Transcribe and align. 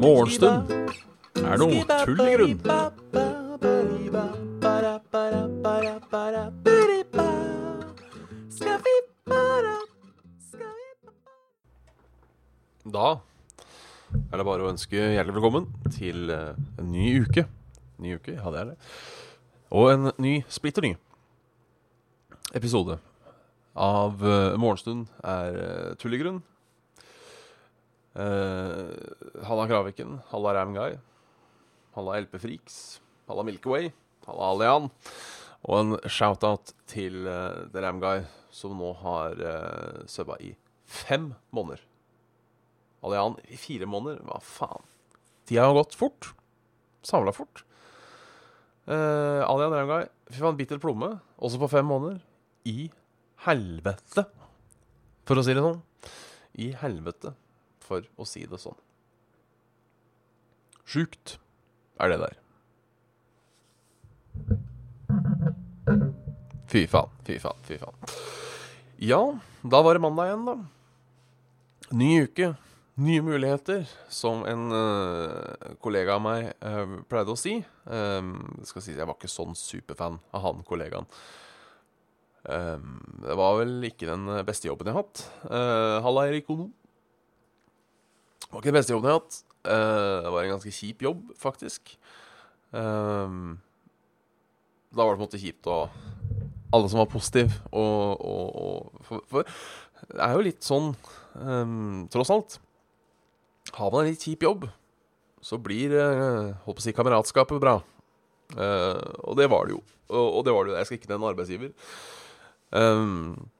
Morgenstund 0.00 0.72
er 1.38 1.60
noe 1.60 1.84
tull 2.02 2.22
i 2.24 2.32
grunn. 2.34 2.58
Da 12.90 13.20
er 14.10 14.40
det 14.40 14.46
bare 14.48 14.64
å 14.64 14.70
ønske 14.72 14.96
hjertelig 14.98 15.36
velkommen 15.36 15.68
til 15.94 16.26
en 16.32 16.90
ny 16.90 17.12
uke. 17.22 17.46
Ny 18.02 18.16
uke, 18.18 18.34
ja 18.34 18.50
det 18.50 18.64
er 18.64 18.72
det. 18.72 18.76
Og 19.70 19.92
en 19.92 20.10
ny, 20.18 20.40
splitter 20.50 20.82
ny 20.88 20.96
episode 22.58 22.98
av 23.78 24.22
uh, 24.24 24.56
Morgenstund 24.58 25.08
er 25.22 25.58
uh, 25.60 25.94
Tullegrunn. 26.00 26.42
Uh, 28.18 28.90
halla 29.46 29.68
Kraviken, 29.70 30.18
halla 30.32 30.54
Ramguy, 30.56 30.98
halla 31.94 32.20
LP-Freaks, 32.24 33.00
halla 33.30 33.46
Milkway. 33.46 33.92
Halla 34.30 34.50
Alian. 34.54 34.90
Og 35.68 35.76
en 35.76 35.96
shout-out 36.08 36.72
til 36.88 37.26
uh, 37.28 37.66
The 37.72 37.82
Ramguy, 37.84 38.24
som 38.54 38.76
nå 38.78 38.92
har 39.02 39.40
uh, 39.40 40.04
subba 40.08 40.38
i 40.40 40.54
fem 40.88 41.30
måneder. 41.54 41.82
Alian 43.04 43.36
i 43.48 43.56
fire 43.60 43.88
måneder? 43.88 44.22
Hva 44.28 44.40
faen? 44.44 44.86
Tida 45.48 45.66
har 45.66 45.76
gått 45.76 45.96
fort. 45.98 46.32
Samla 47.06 47.34
fort. 47.36 47.64
Uh, 48.88 49.44
Alian 49.46 49.74
Ramguy, 49.74 50.08
fy 50.30 50.40
faen, 50.40 50.58
bitter 50.58 50.80
plomme. 50.82 51.14
Også 51.40 51.60
på 51.60 51.70
fem 51.72 51.88
måneder. 51.88 52.20
I 52.68 52.90
helvete, 53.46 54.26
for 55.28 55.40
å 55.40 55.44
si 55.46 55.54
det 55.56 55.64
sånn. 55.64 55.80
I 56.60 56.72
helvete, 56.80 57.34
for 57.84 58.06
å 58.20 58.26
si 58.28 58.44
det 58.48 58.60
sånn. 58.60 58.78
Sjukt 60.90 61.36
er 62.02 62.12
det 62.12 62.18
der. 62.24 62.38
Fy 66.70 66.84
faen, 66.90 67.10
fy 67.26 67.38
faen, 67.42 67.62
fy 67.66 67.78
faen. 67.78 68.10
Ja, 69.02 69.20
da 69.62 69.80
var 69.82 69.96
det 69.96 70.02
mandag 70.04 70.28
igjen, 70.28 70.44
da. 70.46 70.56
Ny 71.96 72.10
uke, 72.26 72.52
nye 73.00 73.22
muligheter, 73.24 73.86
som 74.12 74.44
en 74.46 74.68
uh, 74.70 75.74
kollega 75.82 76.18
av 76.18 76.22
meg 76.22 76.50
uh, 76.62 77.00
pleide 77.10 77.34
å 77.34 77.38
si. 77.38 77.56
Um, 77.86 78.34
skal 78.66 78.84
sies, 78.84 78.98
jeg 78.98 79.08
var 79.08 79.16
ikke 79.16 79.30
sånn 79.30 79.56
superfan 79.58 80.20
av 80.36 80.44
han 80.44 80.62
kollegaen. 80.68 81.08
Um, 82.48 83.00
det 83.20 83.36
var 83.36 83.58
vel 83.58 83.84
ikke 83.90 84.08
den 84.08 84.28
beste 84.48 84.70
jobben 84.70 84.88
jeg 84.88 84.96
har 84.96 85.04
hatt. 85.04 85.24
Uh, 85.44 86.00
Halla, 86.06 86.26
Erik 86.30 86.48
Ono. 86.52 86.70
Det 88.40 88.52
var 88.52 88.62
ikke 88.62 88.72
den 88.72 88.78
beste 88.78 88.94
jobben 88.94 89.10
jeg 89.10 89.16
har 89.16 89.20
hatt. 89.20 89.40
Uh, 89.60 90.22
det 90.24 90.32
var 90.32 90.46
en 90.46 90.54
ganske 90.54 90.72
kjip 90.72 91.02
jobb, 91.04 91.20
faktisk. 91.36 91.92
Um, 92.72 93.58
da 94.94 95.04
var 95.04 95.12
det 95.12 95.20
på 95.20 95.24
en 95.24 95.28
måte 95.28 95.42
kjipt 95.42 95.66
å 95.70 95.84
Alle 96.70 96.86
som 96.86 97.00
var 97.00 97.08
positive 97.10 97.50
og, 97.74 98.20
og, 98.22 98.50
og 98.54 99.06
for, 99.06 99.24
for, 99.26 99.48
det 100.06 100.20
er 100.22 100.36
jo 100.36 100.44
litt 100.46 100.62
sånn, 100.62 100.92
um, 101.34 102.04
tross 102.14 102.30
alt 102.30 102.60
Har 103.74 103.90
man 103.90 104.04
en 104.04 104.12
litt 104.12 104.22
kjip 104.22 104.46
jobb, 104.46 104.68
så 105.42 105.58
blir 105.58 105.96
uh, 105.98 106.54
holdt 106.64 106.82
å 106.82 106.84
si 106.84 106.94
kameratskapet 106.94 107.60
bra. 107.62 107.80
Og 108.50 109.36
det 109.38 109.46
var 109.50 109.66
det 109.66 109.76
jo. 109.76 109.82
Og, 110.10 110.40
det 110.42 110.54
var 110.54 110.66
det. 110.66 110.72
Jeg 110.80 110.88
skal 110.88 110.98
ikke 110.98 111.10
nevne 111.12 111.28
arbeidsgiver. 111.30 111.74
Um, 112.70 113.50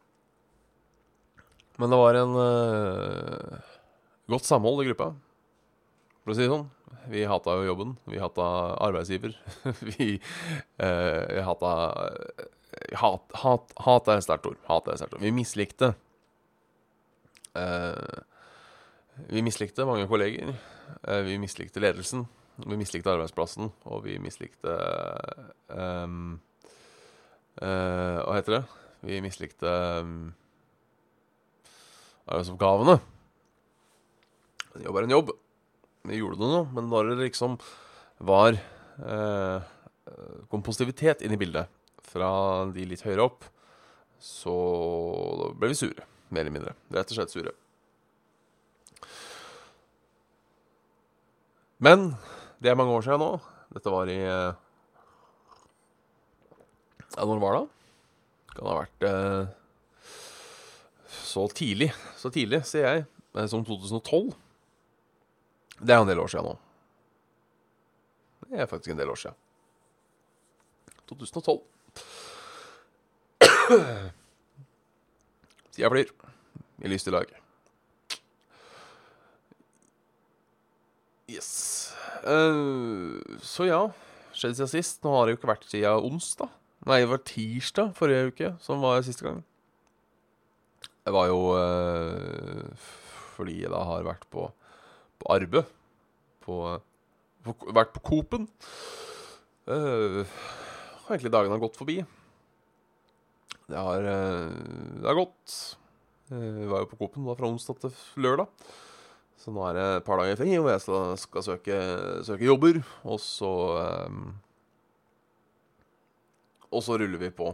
men 1.81 1.91
det 1.91 1.99
var 1.99 2.15
en 2.15 2.35
uh, 2.37 3.59
godt 4.31 4.47
samhold 4.47 4.85
i 4.85 4.91
gruppa, 4.91 5.11
for 6.21 6.33
å 6.33 6.37
si 6.37 6.45
det 6.45 6.53
sånn. 6.53 6.69
Vi 7.11 7.25
hata 7.27 7.55
jo 7.59 7.71
jobben. 7.71 7.95
Vi 8.11 8.21
hata 8.21 8.47
arbeidsgiver. 8.85 9.33
vi 9.89 10.13
uh, 10.83 11.25
vi 11.31 11.47
hata 11.47 11.75
Hat, 12.95 13.25
hat, 13.43 13.73
hat 13.83 14.09
er 14.09 14.21
et 14.21 14.25
sterkt 14.25 14.47
ord. 14.47 14.59
Hat 14.69 14.87
er 14.87 14.95
et 14.95 15.01
sterkt 15.01 15.17
ord. 15.17 15.23
Vi 15.25 15.33
mislikte 15.35 15.89
uh, 17.59 18.21
Vi 19.27 19.43
mislikte 19.43 19.87
mange 19.89 20.07
kolleger. 20.11 20.55
vi 21.27 21.39
mislikte 21.43 21.83
ledelsen. 21.83 22.25
Vi 22.63 22.79
mislikte 22.79 23.11
arbeidsplassen, 23.11 23.73
og 23.85 24.05
vi 24.05 24.19
mislikte 24.23 24.75
um, 25.75 26.39
Hva 27.59 28.39
heter 28.39 28.59
det? 28.59 28.63
Vi 29.07 29.21
mislikte 29.25 29.71
um, 30.05 30.35
arbeidsoppgavene. 32.29 32.99
En 34.77 34.85
jobb 34.87 34.99
er 35.01 35.07
en 35.07 35.15
jobb. 35.17 35.33
Vi 36.11 36.19
gjorde 36.21 36.41
det 36.41 36.51
nå, 36.51 36.61
men 36.77 36.89
når 36.93 37.11
det 37.11 37.27
liksom 37.27 37.57
var 38.25 38.55
eh, 38.57 39.71
kom 40.53 40.63
positivitet 40.65 41.25
inn 41.25 41.35
i 41.35 41.41
bildet 41.41 41.69
fra 42.11 42.31
de 42.73 42.85
litt 42.89 43.05
høyere 43.05 43.27
opp, 43.27 43.45
så 44.21 44.55
ble 45.57 45.73
vi 45.73 45.79
sure. 45.79 46.07
Mer 46.31 46.45
eller 46.45 46.55
mindre. 46.55 46.75
Rett 46.95 47.11
og 47.11 47.19
slett 47.19 47.33
sure. 47.33 47.53
Men 51.81 52.13
det 52.61 52.71
er 52.71 52.79
mange 52.79 52.93
år 52.95 53.05
siden 53.07 53.23
nå. 53.25 53.33
Dette 53.73 53.93
var 53.93 54.11
i 54.13 54.21
Ja, 57.11 57.25
når 57.27 57.41
var 57.43 57.57
det? 57.57 57.80
Kan 58.61 58.69
ha 58.69 58.75
vært 58.83 59.05
eh, 59.09 59.47
så 61.09 61.47
tidlig, 61.57 61.89
så 62.21 62.29
tidlig, 62.29 62.61
sier 62.69 62.85
jeg, 62.85 63.05
eh, 63.33 63.47
som 63.49 63.63
2012. 63.65 64.35
Det 65.81 65.95
er 65.95 66.03
en 66.03 66.11
del 66.11 66.21
år 66.21 66.29
siden 66.29 66.45
nå. 66.51 66.59
Det 68.51 68.61
er 68.61 68.69
faktisk 68.69 68.93
en 68.93 69.01
del 69.01 69.09
år 69.15 69.17
siden. 69.23 69.39
2012. 71.09 71.65
Tida 75.73 75.89
flyr 75.97 76.13
i 76.85 76.93
lystig 76.93 77.17
lag. 77.17 77.33
Yes. 81.33 81.51
Uh, 82.29 83.17
så 83.41 83.65
ja, 83.71 83.83
skjedde 84.37 84.61
siden 84.61 84.75
sist. 84.77 85.01
Nå 85.01 85.17
har 85.17 85.25
det 85.25 85.33
jo 85.33 85.41
ikke 85.41 85.55
vært 85.55 85.71
siden 85.73 86.11
onsdag. 86.13 86.60
Nei, 86.89 87.03
det 87.03 87.11
var 87.11 87.21
tirsdag 87.29 87.91
forrige 87.99 88.31
uke 88.31 88.51
som 88.65 88.81
var 88.81 89.03
siste 89.05 89.27
gang. 89.27 89.43
Det 91.05 91.13
var 91.13 91.29
jo 91.29 91.41
uh, 91.57 92.89
fordi 93.35 93.59
jeg 93.65 93.73
da 93.73 93.83
har 93.89 94.07
vært 94.07 94.25
på, 94.33 94.47
på 95.21 95.33
Arbe. 95.33 95.65
På, 96.45 96.57
på, 97.45 97.57
vært 97.77 97.93
på 97.97 98.05
Coop-en. 98.07 98.49
Uh, 99.69 100.25
egentlig 101.11 101.33
dagene 101.33 101.57
har 101.57 101.63
gått 101.63 101.79
forbi. 101.81 102.01
Det 103.71 103.85
har, 103.89 104.07
uh, 104.07 105.01
det 105.01 105.09
har 105.09 105.21
gått. 105.21 105.59
Vi 106.31 106.69
var 106.71 106.85
jo 106.85 106.91
på 106.93 107.01
Coop-en 107.01 107.29
fra 107.35 107.49
onsdag 107.49 107.83
til 107.83 108.25
lørdag. 108.25 108.49
Så 109.41 109.53
nå 109.57 109.63
er 109.69 109.77
det 109.77 109.85
et 109.97 110.05
par 110.05 110.21
dager 110.21 110.37
fri, 110.37 110.53
hvor 110.61 110.69
jeg 110.69 110.83
skal, 110.85 111.17
skal 111.21 111.45
søke, 111.47 111.77
søke, 112.29 112.45
jobber. 112.45 112.83
Og 113.09 113.21
så 113.25 113.53
um, 114.09 114.35
og 116.71 116.85
så 116.87 116.99
ruller 117.01 117.21
vi 117.21 117.31
på 117.35 117.51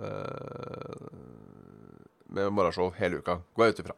eh, 0.00 1.08
med 2.30 2.52
morgenshow 2.54 2.92
hele 2.98 3.20
uka, 3.20 3.40
går 3.56 3.66
jeg 3.66 3.74
ut 3.74 3.82
ifra. 3.84 3.96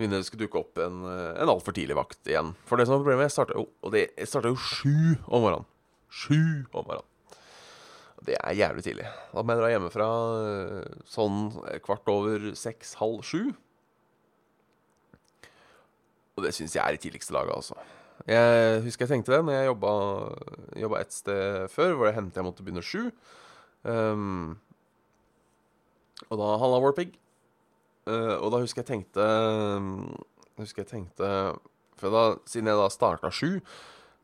Mindre 0.00 0.20
det 0.20 0.28
skulle 0.30 0.46
dukke 0.46 0.62
opp 0.62 0.80
en, 0.80 1.02
en 1.04 1.50
altfor 1.52 1.74
tidlig 1.76 1.96
vakt 1.98 2.28
igjen. 2.30 2.54
For 2.68 2.80
det 2.80 2.86
som 2.88 2.96
er 2.96 3.02
problemet, 3.02 3.26
jeg 3.28 3.34
starta 4.30 4.48
jo 4.48 4.54
Og 4.54 4.62
sju 4.62 5.18
om 5.26 5.42
morgenen. 5.44 5.66
Sju 6.08 6.64
om 6.72 6.86
morgenen. 6.86 7.08
Det 8.24 8.36
er 8.36 8.56
jævlig 8.56 8.84
tidlig. 8.84 9.08
Da 9.32 9.42
må 9.42 9.54
jeg 9.54 9.60
dra 9.62 9.70
hjemmefra 9.72 10.08
sånn 11.08 11.38
kvart 11.84 12.08
over 12.12 12.50
seks, 12.58 12.94
halv 13.00 13.24
sju. 13.24 13.50
Og 16.36 16.44
det 16.44 16.52
syns 16.56 16.76
jeg 16.76 16.84
er 16.84 16.96
i 16.96 17.00
tidligste 17.00 17.36
laget, 17.36 17.56
altså. 17.56 17.76
Jeg 18.28 18.82
husker 18.84 19.06
jeg 19.06 19.14
tenkte 19.14 19.32
det 19.32 19.44
når 19.46 19.56
jeg 19.56 19.68
jobba, 19.70 19.92
jobba 20.82 21.00
et 21.00 21.14
sted 21.16 21.70
før, 21.72 21.94
hvor 21.96 22.08
det 22.08 22.16
hendte 22.18 22.40
jeg 22.40 22.46
måtte 22.46 22.64
begynne 22.66 22.84
sju. 22.84 23.08
Um, 23.86 24.58
og 26.28 26.36
da 26.40 26.50
handla 26.60 26.82
Warpig. 26.84 27.14
Uh, 28.08 28.36
og 28.40 28.50
da 28.52 28.60
husker 28.62 28.80
jeg 28.80 28.88
tenkte 28.88 29.24
Husker 30.56 30.82
jeg 30.82 30.88
tenkte 30.88 31.28
For 32.00 32.12
da, 32.12 32.22
siden 32.48 32.70
jeg 32.70 32.78
da 32.80 32.86
starta 32.92 33.28
sju, 33.32 33.58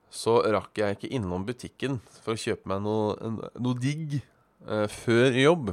så 0.08 0.38
rakk 0.54 0.80
jeg 0.80 0.96
ikke 0.96 1.10
innom 1.12 1.44
butikken 1.44 1.98
for 2.22 2.32
å 2.32 2.40
kjøpe 2.40 2.70
meg 2.72 2.80
noe, 2.86 3.32
noe 3.60 3.76
digg 3.76 4.16
uh, 4.64 4.86
før 4.88 5.36
jobb. 5.36 5.72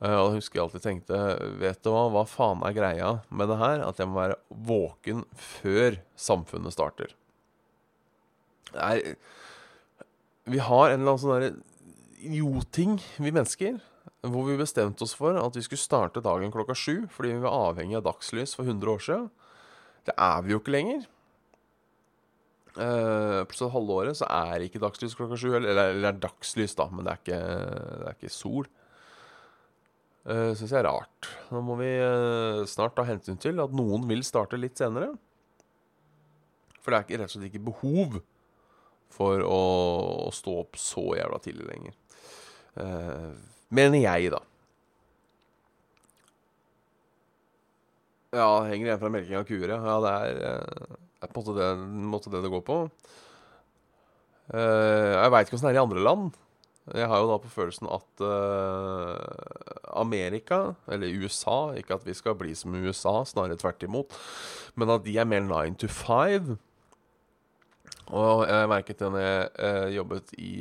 Uh, 0.00 0.16
og 0.16 0.30
da 0.30 0.36
husker 0.38 0.58
jeg 0.58 0.64
alltid 0.64 0.86
tenkte 0.86 1.18
Vet 1.60 1.82
du 1.84 1.90
hva, 1.92 2.06
hva 2.14 2.24
faen 2.28 2.64
er 2.64 2.76
greia 2.76 3.10
med 3.28 3.52
det 3.52 3.58
her? 3.60 3.84
At 3.84 4.00
jeg 4.00 4.08
må 4.08 4.20
være 4.22 4.38
våken 4.48 5.26
før 5.36 6.00
samfunnet 6.16 6.76
starter. 6.76 7.12
Det 8.70 8.80
er 8.80 9.18
Vi 10.48 10.62
har 10.62 10.88
en 10.88 11.02
eller 11.02 11.12
annen 11.12 11.20
sånn 11.20 11.36
derre 11.36 11.52
idiotting, 12.20 12.98
vi 13.18 13.32
mennesker. 13.32 13.80
hvor 14.20 14.44
vi 14.44 14.56
bestemte 14.56 15.04
oss 15.04 15.14
for 15.16 15.36
at 15.40 15.56
vi 15.56 15.62
skulle 15.64 15.80
starte 15.80 16.20
dagen 16.20 16.52
klokka 16.52 16.74
sju 16.76 17.06
fordi 17.08 17.30
vi 17.32 17.44
var 17.44 17.70
avhengig 17.70 17.96
av 17.96 18.04
dagslys 18.04 18.52
for 18.56 18.68
100 18.68 18.92
år 18.92 19.00
siden. 19.04 19.30
Det 20.04 20.14
er 20.16 20.42
vi 20.44 20.52
jo 20.52 20.60
ikke 20.60 20.74
lenger. 20.74 21.06
Uh, 22.76 23.42
sånn 23.56 23.72
halve 23.74 23.96
året 23.98 24.18
så 24.20 24.28
er 24.30 24.62
ikke 24.64 24.82
dagslys 24.82 25.16
klokka 25.18 25.38
sju. 25.40 25.54
Eller, 25.56 25.72
eller, 25.72 25.96
det 26.00 26.10
er 26.12 26.20
dagslys, 26.22 26.76
da, 26.78 26.86
men 26.92 27.06
det 27.06 27.14
er 27.14 27.22
ikke, 27.22 27.40
det 27.40 28.10
er 28.10 28.18
ikke 28.18 28.34
sol. 28.34 28.68
Uh, 30.28 30.52
Syns 30.52 30.68
jeg 30.68 30.78
er 30.82 30.88
rart. 30.88 31.30
Nå 31.50 31.64
må 31.64 31.78
vi 31.80 31.90
uh, 31.98 32.62
snart 32.68 32.96
ta 32.98 33.06
hensyn 33.08 33.40
til 33.40 33.60
at 33.62 33.74
noen 33.74 34.04
vil 34.10 34.24
starte 34.26 34.60
litt 34.60 34.80
senere. 34.80 35.14
For 36.80 36.92
det 36.92 37.00
er 37.00 37.08
ikke, 37.08 37.22
rett 37.22 37.32
og 37.32 37.36
slett 37.36 37.50
ikke 37.50 37.66
behov 37.70 38.20
for 39.10 39.42
å, 39.44 39.62
å 40.28 40.30
stå 40.34 40.60
opp 40.62 40.78
så 40.80 41.10
jævla 41.18 41.40
tidlig 41.42 41.66
lenger. 41.68 41.96
Uh, 42.78 43.34
mener 43.74 43.98
jeg, 43.98 44.30
da. 44.34 44.40
Ja, 48.30 48.62
henger 48.68 48.86
igjen 48.86 49.00
fra 49.00 49.10
melking 49.10 49.40
av 49.40 49.48
kuer, 49.48 49.72
ja. 49.72 49.96
Det 50.04 50.12
er, 50.12 50.60
uh, 50.60 51.32
på 51.34 51.42
en 51.56 52.06
måte 52.12 52.30
det, 52.30 52.44
det, 52.44 52.52
går 52.52 52.62
på. 52.66 52.84
Uh, 54.50 55.10
jeg 55.16 55.34
veit 55.34 55.48
ikke 55.48 55.58
åssen 55.58 55.70
det 55.70 55.74
er 55.74 55.80
i 55.80 55.82
andre 55.82 56.06
land. 56.06 56.38
Jeg 56.90 57.06
har 57.10 57.20
jo 57.22 57.28
da 57.30 57.36
på 57.38 57.50
følelsen 57.52 57.86
at 57.92 58.22
Amerika, 59.94 60.72
eller 60.90 61.12
USA 61.22 61.76
Ikke 61.78 61.94
at 61.94 62.06
vi 62.08 62.14
skal 62.16 62.34
bli 62.34 62.54
som 62.56 62.74
USA, 62.74 63.20
snarere 63.28 63.58
tvert 63.60 63.84
imot, 63.86 64.16
men 64.74 64.90
at 64.90 65.04
de 65.04 65.14
er 65.20 65.28
mer 65.28 65.44
nine 65.44 65.76
to 65.78 65.86
five. 65.86 66.56
Og 68.10 68.42
jeg 68.48 68.70
merket 68.72 68.98
det 69.04 69.12
når 69.12 69.22
jeg 69.22 69.94
jobbet 70.00 70.34
i 70.40 70.54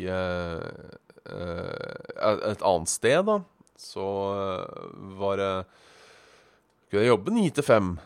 et 1.27 2.63
annet 2.65 2.91
sted, 2.91 3.21
da. 3.27 3.39
Så 3.79 4.03
var 5.19 5.39
det 5.39 5.53
Kunne 6.89 7.03
jeg 7.03 7.11
jobbe 7.11 7.31
ni 7.35 7.49
til 7.53 7.63
fem. 7.63 7.99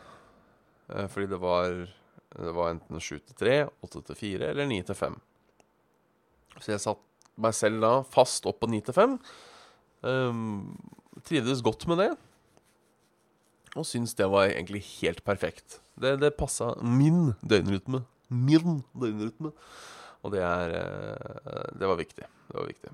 fordi 1.09 1.27
det 1.31 1.39
var, 1.39 1.87
det 2.35 2.53
var 2.53 2.73
enten 2.73 2.99
sju 2.99 3.17
til 3.19 3.35
tre, 3.35 3.55
åtte 3.81 4.01
til 4.03 4.15
fire 4.15 4.49
eller 4.51 4.67
ni 4.67 4.81
til 4.83 4.95
fem. 4.95 5.15
Så 6.59 6.73
jeg 6.73 6.83
satt 6.83 6.99
meg 7.39 7.55
selv 7.55 7.79
da 7.81 7.93
fast 8.03 8.45
opp 8.45 8.59
på 8.59 8.67
ni 8.67 8.81
til 8.81 8.93
fem. 8.93 9.15
Trivdes 11.23 11.63
godt 11.63 11.87
med 11.87 12.03
det. 12.03 12.11
Og 13.79 13.87
syntes 13.87 14.13
det 14.19 14.27
var 14.29 14.51
egentlig 14.51 14.83
helt 14.99 15.23
perfekt. 15.23 15.79
Det, 15.95 16.19
det 16.19 16.35
passa 16.35 16.73
min 16.83 17.31
døgnrytme 17.41 18.03
min 18.33 18.81
døgnrytme. 18.97 19.51
Og 20.23 20.33
det 20.33 20.41
er 20.43 20.77
eh, 20.79 21.79
Det 21.79 21.87
var 21.89 21.99
viktig. 21.99 22.27
Det 22.53 22.59
var 22.59 22.69
viktig. 22.69 22.91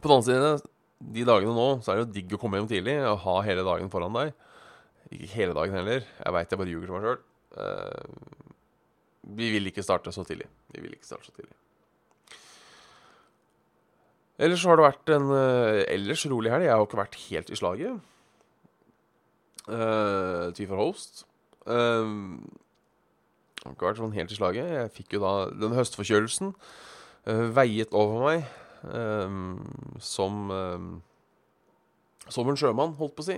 På 0.00 0.08
den 0.08 0.14
annen 0.14 0.24
side, 0.24 0.72
de 1.16 1.24
dagene 1.28 1.52
nå, 1.52 1.66
så 1.84 1.92
er 1.92 1.98
det 1.98 2.06
jo 2.06 2.12
digg 2.14 2.32
å 2.32 2.40
komme 2.40 2.56
hjem 2.56 2.68
tidlig 2.70 2.96
og 3.04 3.20
ha 3.26 3.34
hele 3.44 3.64
dagen 3.66 3.92
foran 3.92 4.16
deg. 4.16 4.32
Ikke 5.12 5.28
hele 5.34 5.56
dagen 5.56 5.76
heller. 5.76 6.08
Jeg 6.18 6.34
veit 6.34 6.52
jeg 6.52 6.60
bare 6.62 6.72
ljuger 6.72 6.88
til 6.88 6.96
meg 6.96 7.04
sjøl. 7.04 7.20
Eh, 7.60 8.40
vi 9.36 9.50
vil 9.52 9.68
ikke 9.68 9.84
starte 9.84 10.14
så 10.14 10.24
tidlig. 10.24 10.48
Vi 10.72 10.80
vil 10.80 10.96
ikke 10.96 11.08
starte 11.08 11.28
så 11.28 11.36
tidlig. 11.36 11.52
Ellers 14.46 14.64
har 14.68 14.76
det 14.76 14.84
vært 14.84 15.12
en 15.16 15.30
uh, 15.32 15.84
ellers 15.88 16.26
rolig 16.28 16.52
helg. 16.52 16.66
Jeg 16.68 16.76
har 16.76 16.84
ikke 16.84 17.00
vært 17.00 17.20
helt 17.22 17.52
i 17.52 17.56
slaget. 17.56 18.00
Uh, 19.68 20.52
Tvifor 20.56 20.80
host. 20.80 21.24
Uh, 21.68 22.40
har 23.62 23.72
ikke 23.72 23.88
vært 23.88 24.02
sånn 24.02 24.16
helt 24.16 24.32
i 24.32 24.38
slaget. 24.38 24.74
Jeg 24.76 24.92
fikk 24.98 25.16
jo 25.16 25.22
da 25.24 25.32
den 25.52 25.76
høstforkjølelsen 25.76 26.52
veiet 27.26 27.94
over 27.96 28.22
meg 28.22 28.44
um, 28.86 29.58
som 30.02 30.50
um, 30.50 30.90
Som 32.30 32.50
en 32.50 32.58
sjømann, 32.58 32.94
holdt 32.98 33.14
på 33.14 33.22
å 33.22 33.26
si. 33.26 33.36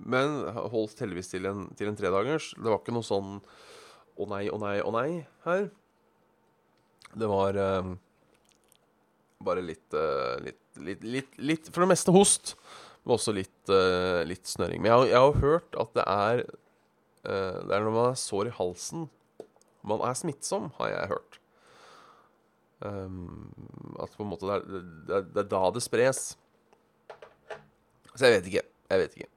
Men 0.00 0.32
holdt 0.72 1.02
heldigvis 1.04 1.30
til 1.30 1.46
en, 1.46 1.68
til 1.78 1.86
en 1.86 1.98
tredagers. 1.98 2.48
Det 2.58 2.66
var 2.66 2.80
ikke 2.80 2.96
noe 2.96 3.06
sånn 3.06 3.36
å 4.18 4.26
nei, 4.32 4.48
å 4.50 4.58
nei, 4.58 4.80
å 4.82 4.90
nei 4.96 5.20
her. 5.46 5.68
Det 7.14 7.28
var 7.30 7.60
bare 9.46 9.62
litt, 9.62 9.94
litt, 10.42 10.60
litt, 10.82 11.06
litt, 11.06 11.38
litt 11.38 11.70
For 11.70 11.86
det 11.86 11.92
meste 11.92 12.10
host. 12.16 12.56
Men 13.04 13.16
også 13.16 13.34
litt, 13.34 13.60
uh, 13.72 14.20
litt 14.28 14.48
snørring. 14.48 14.82
Men 14.82 14.92
jeg 14.92 15.14
jeg 15.14 15.22
har, 15.24 15.38
hørt 15.40 15.78
at 15.80 15.94
det 15.96 16.04
er 16.04 16.42
Det 17.20 17.74
er 17.74 17.82
når 17.84 17.92
man 17.92 18.10
er 18.10 18.20
sår 18.20 18.48
i 18.48 18.54
halsen 18.56 19.08
man 19.86 20.02
er 20.04 20.16
smittsom, 20.16 20.70
har 20.78 20.92
jeg 20.92 21.12
hørt. 21.14 21.38
Um, 22.80 23.52
at 24.00 24.12
på 24.16 24.24
en 24.24 24.30
måte 24.30 24.48
det 24.48 24.54
er, 24.54 24.62
det, 25.08 25.20
det 25.34 25.42
er, 25.42 25.48
da 25.52 25.62
det 25.74 25.82
spres. 25.84 26.22
Så 28.14 28.26
jeg 28.26 28.38
vet 28.38 28.48
ikke. 28.50 28.64
Jeg 28.90 29.02
vet 29.02 29.16
ikke. 29.16 29.30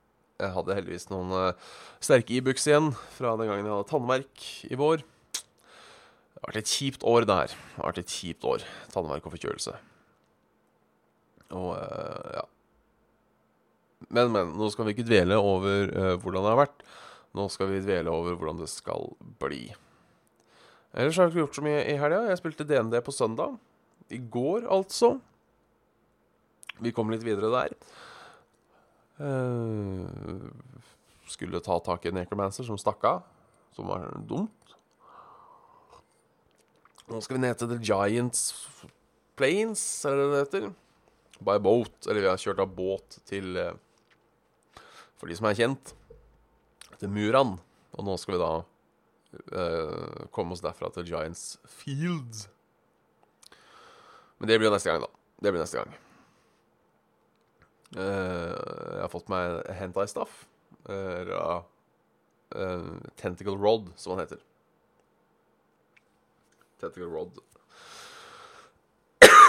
Jeg 0.44 0.53
hadde 0.56 0.77
heldigvis 0.77 1.09
noen 1.12 1.31
uh, 1.31 1.74
sterke 2.03 2.35
Ibux 2.35 2.65
e 2.65 2.71
igjen 2.71 2.91
fra 3.15 3.35
den 3.39 3.50
gangen 3.51 3.68
jeg 3.68 3.75
hadde 3.75 3.89
tannverk 3.91 4.47
i 4.68 4.80
vår. 4.80 5.03
Det 5.03 6.41
har 6.44 6.51
vært 6.51 6.63
et 6.63 6.74
kjipt 6.74 7.06
år, 7.07 7.27
det 7.27 7.38
her. 7.39 7.53
Det 7.53 7.77
har 7.77 7.91
vært 7.91 8.01
et 8.03 8.15
kjipt 8.15 8.47
år. 8.47 8.65
Tannverk 8.91 9.27
og 9.27 9.35
forkjølelse. 9.35 9.77
Og 11.53 11.71
ja. 12.35 12.44
Men, 14.09 14.33
men. 14.33 14.51
Nå 14.59 14.68
skal 14.74 14.89
vi 14.89 14.97
ikke 14.97 15.07
dvele 15.07 15.39
over 15.39 15.94
uh, 15.94 16.15
hvordan 16.19 16.44
det 16.44 16.51
har 16.51 16.62
vært. 16.65 16.83
Nå 17.33 17.47
skal 17.50 17.71
vi 17.71 17.81
dvele 17.81 18.13
over 18.13 18.35
hvordan 18.38 18.62
det 18.62 18.69
skal 18.69 19.09
bli. 19.41 19.65
Ellers 20.94 21.18
har 21.18 21.25
jeg 21.25 21.33
ikke 21.33 21.41
gjort 21.41 21.57
så 21.57 21.65
mye 21.65 21.83
i 21.89 21.97
helga. 21.97 22.25
Jeg 22.30 22.39
spilte 22.39 22.68
DND 22.69 23.00
på 23.01 23.13
søndag. 23.15 23.56
I 24.13 24.19
går, 24.21 24.68
altså. 24.69 25.15
Vi 26.83 26.91
kom 26.94 27.09
litt 27.09 27.25
videre 27.25 27.50
der. 27.53 27.74
Uh, 29.18 30.51
skulle 31.30 31.62
ta 31.63 31.80
tak 31.81 32.06
i 32.06 32.12
en 32.12 32.19
necromancer 32.19 32.68
som 32.68 32.77
stakk 32.77 33.07
av. 33.09 33.24
Som 33.74 33.89
var 33.89 34.12
dumt. 34.30 34.75
Nå 37.09 37.19
skal 37.24 37.39
vi 37.39 37.44
ned 37.47 37.57
til 37.57 37.74
The 37.74 37.80
Giants 37.81 38.53
Plains, 39.33 39.81
eller 40.06 40.21
det 40.21 40.30
det 40.33 40.44
heter. 40.45 40.69
By 41.41 41.57
boat. 41.57 41.95
Eller 42.06 42.21
vi 42.21 42.30
har 42.30 42.45
kjørt 42.45 42.62
av 42.62 42.77
båt 42.77 43.18
til 43.25 43.57
uh, 43.57 43.74
for 45.24 45.31
de 45.31 45.38
som 45.39 45.47
er 45.47 45.56
kjent, 45.56 45.94
Muran. 47.12 47.58
Og 47.94 48.08
nå 48.08 48.16
skal 48.22 48.36
vi 48.36 48.42
da 48.42 48.54
uh, 48.64 50.24
komme 50.34 50.56
oss 50.56 50.64
derfra 50.64 50.90
til 50.94 51.08
Giants 51.10 51.58
Fields. 51.70 52.48
Men 54.38 54.50
det 54.50 54.57
blir 54.60 54.69
jo 54.69 54.76
neste 54.76 54.92
gang, 54.92 55.04
da. 55.06 55.12
Det 55.44 55.52
blir 55.54 55.64
neste 55.64 55.80
gang. 55.81 55.92
Uh, 57.94 58.54
jeg 58.95 59.04
har 59.04 59.14
fått 59.14 59.30
meg 59.31 59.60
hentai 59.78 60.07
staff. 60.10 60.44
Uh, 60.90 61.62
Tentacle 63.19 63.57
Rod, 63.57 63.94
som 63.98 64.14
han 64.14 64.24
heter. 64.26 64.42
Tentacle 66.81 67.10
Rod. 67.10 67.40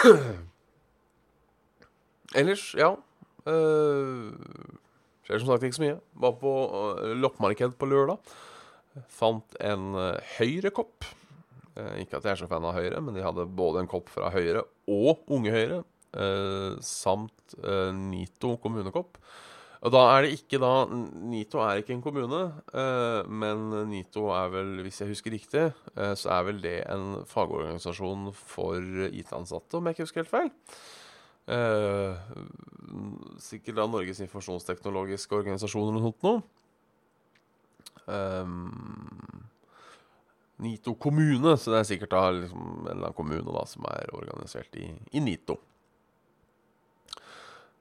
Ellers, 2.34 2.74
ja. 2.78 2.96
Uh, 3.46 4.32
Skjer 5.24 5.40
som 5.40 5.54
sagt 5.54 5.64
ikke 5.64 5.78
så 5.78 5.84
mye. 5.86 6.00
Var 6.20 6.34
på 6.40 6.52
uh, 6.52 7.14
loppemarked 7.16 7.78
på 7.80 7.88
lørdag. 7.88 8.34
Fant 9.10 9.56
en 9.64 9.94
uh, 9.96 10.34
Høyre-kopp. 10.36 11.08
Uh, 11.74 11.96
ikke 12.02 12.20
at 12.20 12.28
jeg 12.28 12.34
er 12.34 12.42
så 12.42 12.50
fan 12.50 12.66
av 12.68 12.76
Høyre, 12.76 13.00
men 13.04 13.16
de 13.16 13.24
hadde 13.24 13.48
både 13.56 13.82
en 13.82 13.90
kopp 13.90 14.12
fra 14.12 14.30
Høyre 14.34 14.66
og 14.90 15.24
Unge 15.32 15.54
Høyre. 15.54 15.82
Samt 16.86 17.56
Nito 17.98 18.52
kommunekopp. 18.62 19.16
Og 19.82 19.90
da 19.90 20.02
er 20.12 20.22
det 20.22 20.36
ikke 20.36 20.60
da 20.62 20.84
Nito 20.86 21.58
er 21.58 21.80
ikke 21.80 21.90
en 21.96 22.04
kommune, 22.04 22.44
men 23.26 23.64
Nito 23.90 24.28
er 24.30 24.52
vel, 24.52 24.70
hvis 24.86 25.02
jeg 25.02 25.10
husker 25.10 25.34
riktig, 25.34 25.64
så 25.90 26.30
er 26.36 26.46
vel 26.46 26.62
det 26.62 26.76
en 26.86 27.16
fagorganisasjon 27.26 28.30
for 28.30 28.78
IT-ansatte, 29.10 29.80
om 29.80 29.90
jeg 29.90 29.98
ikke 29.98 30.06
husker 30.06 30.22
helt 30.22 30.34
feil. 30.36 30.54
Eh, 31.44 32.16
sikkert 33.42 33.76
da 33.76 33.84
Norges 33.90 34.22
informasjonsteknologiske 34.24 35.36
organisasjon 35.36 35.90
eller 35.90 36.00
noe 36.00 36.12
sånt. 36.14 36.50
Um, 38.04 39.44
NITO 40.64 40.94
kommune, 41.00 41.54
så 41.56 41.72
det 41.72 41.78
er 41.80 41.88
sikkert 41.88 42.12
da 42.12 42.26
liksom 42.32 42.64
en 42.64 42.90
eller 42.90 43.08
annen 43.08 43.16
kommune 43.16 43.56
da 43.56 43.64
som 43.68 43.86
er 43.90 44.12
organisert 44.16 44.76
i, 44.80 44.90
i 45.12 45.22
NITO. 45.24 45.58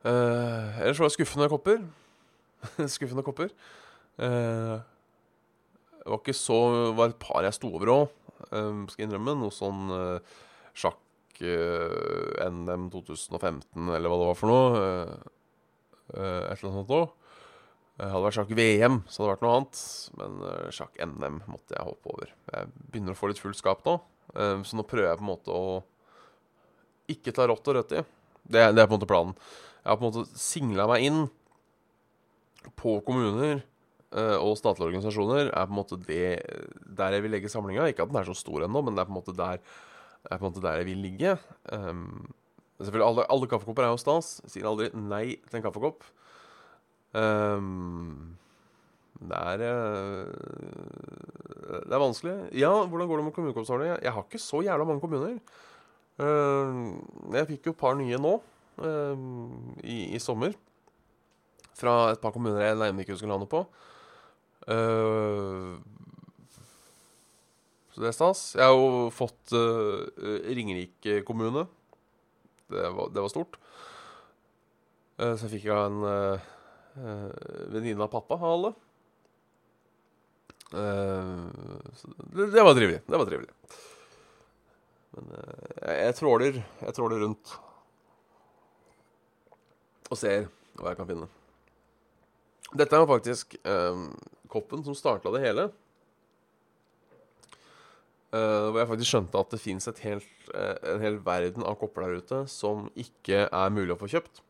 Uh, 0.03 0.81
ellers 0.81 0.99
var 0.99 1.07
det 1.07 1.15
skuffende 1.15 1.51
kopper. 1.51 1.83
skuffende 2.95 3.23
kopper. 3.23 3.53
Uh, 4.19 4.79
det 6.03 6.11
var 6.11 6.19
ikke 6.19 6.35
så 6.35 6.57
Det 6.75 6.95
var 6.97 7.11
et 7.13 7.21
par 7.21 7.45
jeg 7.45 7.55
sto 7.55 7.69
over 7.71 7.91
òg, 7.93 8.17
um, 8.51 8.83
skal 8.91 9.05
jeg 9.05 9.09
innrømme. 9.09 9.37
Noe 9.39 9.55
sånn 9.55 9.87
uh, 9.93 10.35
sjakk 10.75 10.99
NM 11.41 12.89
2015, 12.93 13.89
eller 13.95 14.11
hva 14.11 14.19
det 14.21 14.29
var 14.29 14.39
for 14.39 14.51
noe. 14.51 14.85
Uh, 16.13 16.43
et 16.51 16.59
eller 16.59 16.69
annet 16.69 16.79
sånt 16.81 16.93
òg. 16.93 17.19
Hadde 17.97 18.17
det 18.17 18.25
vært 18.25 18.37
sjakk 18.37 18.51
VM, 18.57 18.99
så 19.07 19.21
hadde 19.21 19.27
det 19.27 19.33
vært 19.33 19.45
noe 19.45 19.55
annet. 19.57 19.83
Men 20.19 20.37
uh, 20.45 20.69
sjakk 20.75 20.99
NM 21.01 21.41
måtte 21.49 21.77
jeg 21.77 21.89
hoppe 21.89 22.13
over. 22.13 22.33
Jeg 22.51 22.71
begynner 22.91 23.15
å 23.15 23.19
få 23.19 23.31
litt 23.31 23.41
fullt 23.41 23.59
skap 23.59 23.85
nå, 23.87 23.97
så 24.33 24.77
nå 24.77 24.85
prøver 24.87 25.11
jeg 25.11 25.19
på 25.19 25.25
en 25.25 25.29
måte 25.29 25.53
å 25.53 25.81
ikke 27.11 27.33
ta 27.35 27.45
rått 27.49 27.67
og 27.69 27.77
rødt 27.77 27.95
i. 27.99 28.03
Det, 28.43 28.63
det 28.75 28.81
er 28.81 28.87
på 28.87 28.95
en 28.95 28.97
måte 28.97 29.09
planen. 29.09 29.35
Jeg 29.83 29.91
har 29.91 29.99
på 29.99 30.07
en 30.07 30.13
måte 30.13 30.39
singla 30.39 30.87
meg 30.89 31.05
inn 31.07 31.23
på 32.79 32.97
kommuner 33.03 33.57
eh, 33.59 34.37
og 34.37 34.55
statlige 34.59 34.89
organisasjoner. 34.91 35.51
er 35.51 35.67
på 35.67 35.73
en 35.73 35.79
måte 35.79 35.99
det 36.07 36.29
der 36.97 37.17
jeg 37.17 37.25
vil 37.25 37.35
legge 37.35 37.51
samlinga. 37.51 37.89
Ikke 37.91 38.05
at 38.05 38.13
den 38.13 38.21
er 38.21 38.29
så 38.29 38.37
stor 38.37 38.63
ennå, 38.63 38.83
men 38.83 38.95
det 38.95 39.03
er 39.03 39.09
på 39.09 39.15
en 39.15 39.19
måte 39.19 39.35
der, 39.37 39.59
er 40.29 40.39
på 40.39 40.45
en 40.45 40.51
måte 40.51 40.63
der 40.63 40.79
jeg 40.79 40.87
vil 40.89 41.03
ligge. 41.03 41.35
Um, 41.71 42.27
selvfølgelig, 42.79 43.07
alle, 43.07 43.25
alle 43.33 43.49
kaffekopper 43.51 43.87
er 43.87 43.93
jo 43.93 44.01
stas. 44.01 44.37
Sier 44.51 44.69
aldri 44.69 44.89
nei 44.95 45.25
til 45.49 45.59
en 45.59 45.65
kaffekopp. 45.65 46.07
Um, 47.13 48.37
det 49.23 49.37
er 49.37 49.61
uh, 49.67 50.31
Det 51.83 51.93
er 51.93 52.01
vanskelig. 52.01 52.35
Ja, 52.57 52.73
hvordan 52.85 53.07
går 53.07 53.21
det 53.21 53.27
med 53.27 53.35
kommunekoppsamlinga? 53.37 53.99
Jeg 54.01 54.15
har 54.15 54.25
ikke 54.25 54.41
så 54.41 54.63
jævla 54.65 54.87
mange 54.87 55.03
kommuner. 55.03 55.37
Uh, 56.19 56.99
jeg 57.33 57.49
fikk 57.55 57.71
jo 57.71 57.75
et 57.75 57.81
par 57.81 57.97
nye 57.99 58.19
nå 58.21 58.35
uh, 58.83 59.25
i, 59.83 60.13
i 60.15 60.21
sommer. 60.23 60.55
Fra 61.77 62.13
et 62.13 62.21
par 62.21 62.35
kommuner 62.35 62.61
jeg 62.61 62.77
nærmere 62.77 63.05
ikke 63.05 63.17
husker 63.17 63.31
navnet 63.31 63.49
på. 63.49 63.65
Eh, 64.67 65.75
så 67.93 68.01
det 68.01 68.09
er 68.09 68.15
stas. 68.15 68.39
Jeg 68.57 68.65
har 68.65 68.73
jo 68.73 69.09
fått 69.13 69.53
uh, 69.53 70.01
Ringerike 70.49 71.19
kommune. 71.27 71.67
Det 72.73 72.87
var, 72.89 73.11
det 73.13 73.21
var 73.21 73.29
stort. 73.29 73.59
Uh, 75.21 75.35
så 75.37 75.49
fikk 75.51 75.67
jeg 75.67 75.77
en 75.77 75.99
uh, 76.01 76.47
venninne 77.69 78.01
av 78.01 78.09
pappa 78.13 78.39
av 78.39 78.47
alle. 78.49 78.73
Det, 80.73 82.47
det 82.49 82.63
var 82.65 82.73
trivelig. 82.73 83.03
Det 83.05 83.19
var 83.21 83.29
trivelig. 83.29 83.51
Men 85.13 85.27
jeg, 85.29 85.97
jeg 85.99 86.15
tråler 86.17 86.55
Jeg 86.57 86.95
tråler 86.97 87.21
rundt 87.21 87.51
og 90.09 90.17
ser 90.17 90.47
hva 90.79 90.89
jeg 90.89 90.97
kan 90.97 91.09
finne. 91.09 91.29
Dette 92.73 92.97
er 92.97 93.05
faktisk 93.09 93.53
koppen 94.49 94.81
som 94.85 94.97
starta 94.97 95.29
det 95.33 95.45
hele. 95.45 95.69
Eh, 98.33 98.67
hvor 98.71 98.79
jeg 98.81 98.89
faktisk 98.89 99.11
skjønte 99.11 99.41
at 99.43 99.51
det 99.53 99.59
fins 99.61 99.85
uh, 99.85 99.93
en 100.89 101.03
hel 101.03 101.19
verden 101.21 101.61
av 101.69 101.75
kopper 101.77 102.07
der 102.07 102.17
ute 102.17 102.39
som 102.49 102.87
ikke 102.97 103.43
er 103.45 103.73
mulig 103.73 103.93
å 103.93 103.99
få 103.99 104.09
kjøpt. 104.09 104.41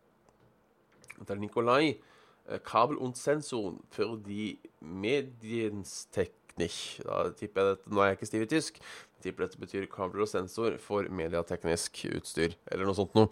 Det 1.20 1.36
er 1.36 1.42
Nikolai. 1.42 2.00
uh, 2.48 2.60
Kabel 2.63 2.98
und 2.98 3.18
Sensor 3.18 3.74
für 3.92 4.18
die 4.18 4.60
Medienstechnik. 4.80 7.02
Da 7.04 7.34
tipper 7.36 7.62
jeg 7.62 7.75
dette, 7.75 7.90
Nå 7.92 8.00
er 8.00 8.13
jeg 8.13 8.22
ikke 8.22 8.32
stiv 8.32 8.46
i 8.46 8.52
tysk. 8.56 8.80
Jeg 9.18 9.24
tipper 9.28 9.48
dette 9.48 9.60
betyr 9.60 9.92
kabel 9.92 10.24
og 10.24 10.32
sensor 10.32 10.78
for 10.80 11.04
mediateknisk 11.10 12.06
utstyr, 12.12 12.56
eller 12.72 12.86
noe 12.86 12.98
sånt 12.98 13.16
noe. 13.16 13.28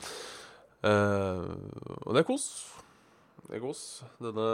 Eh, 0.87 1.51
og 2.07 2.15
det 2.15 2.23
er 2.23 2.27
kos. 2.27 2.45
Er. 3.51 3.63
Denne 4.23 4.47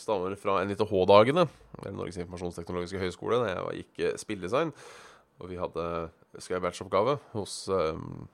stammer 0.00 0.32
fra 0.40 0.62
NITH-dagene, 0.64 1.44
ved 1.82 1.92
Norges 1.92 2.16
informasjonsteknologiske 2.22 3.02
høgskole, 3.02 3.42
da 3.42 3.50
jeg 3.50 3.82
gikk 3.82 4.00
eh, 4.00 4.14
spilldesign. 4.16 4.72
Og 5.38 5.50
vi 5.50 5.58
hadde 5.60 5.84
skrev 6.40 6.62
batchoppgave 6.64 7.18
hos 7.34 7.66
um, 7.68 8.24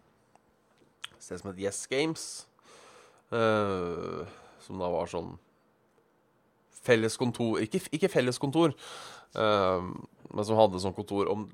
et 1.11 1.25
sted 1.27 1.41
som 1.41 1.51
het 1.51 1.59
Yes 1.61 1.83
Games. 1.91 2.47
Uh, 3.35 4.23
som 4.63 4.79
da 4.79 4.89
var 4.93 5.11
sånn 5.11 5.33
felles 6.85 7.17
kontor 7.19 7.59
Ikke, 7.65 7.81
ikke 7.97 8.11
felles 8.13 8.39
kontor, 8.39 8.75
eh, 9.35 9.87
men 10.29 10.47
som 10.47 10.59
hadde 10.59 10.83
sånn 10.83 10.95
kontor 10.95 11.31
om 11.33 11.47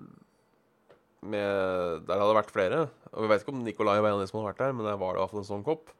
med, 1.20 2.04
Der 2.08 2.16
hadde 2.16 2.28
det 2.30 2.38
vært 2.38 2.52
flere. 2.52 2.82
Og 3.12 3.24
Vi 3.24 3.30
vet 3.30 3.42
ikke 3.42 3.52
om 3.54 3.64
Nikolai 3.64 3.96
var 4.00 4.10
en 4.10 4.18
av 4.18 4.22
de 4.22 4.28
som 4.28 4.40
hadde 4.40 4.52
vært 4.52 4.62
der, 4.62 4.76
men 4.76 4.88
der 4.88 5.00
var 5.00 5.16
det 5.16 5.26
fall 5.30 5.42
en 5.42 5.48
sånn 5.48 5.64
kopp. 5.64 5.90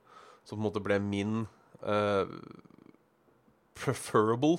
Som 0.44 0.58
på 0.58 0.62
en 0.62 0.66
måte 0.68 0.84
ble 0.84 1.00
min 1.00 1.46
eh, 1.82 2.32
preferable 3.80 4.58